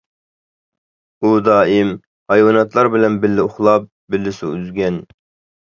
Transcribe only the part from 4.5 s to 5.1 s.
ئۈزگەن.